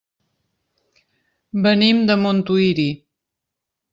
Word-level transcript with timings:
Venim 1.67 2.01
de 2.11 2.17
Montuïri. 2.23 2.89